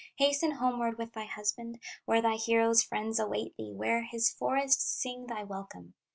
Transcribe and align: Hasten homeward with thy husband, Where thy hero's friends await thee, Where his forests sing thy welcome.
Hasten 0.17 0.53
homeward 0.53 0.97
with 0.97 1.13
thy 1.13 1.25
husband, 1.25 1.79
Where 2.05 2.23
thy 2.23 2.33
hero's 2.33 2.81
friends 2.81 3.19
await 3.19 3.55
thee, 3.55 3.71
Where 3.71 4.01
his 4.01 4.31
forests 4.31 4.83
sing 4.99 5.27
thy 5.27 5.43
welcome. 5.43 5.93